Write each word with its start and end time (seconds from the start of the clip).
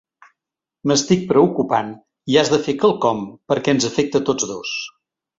M'estic 0.91 1.25
preocupant 1.31 1.91
i 2.35 2.39
has 2.41 2.49
de 2.53 2.59
fer 2.67 2.75
quelcom 2.83 3.21
perquè 3.53 3.75
ens 3.77 3.87
afecta 3.91 4.23
tots 4.31 4.49
dos. 4.53 4.73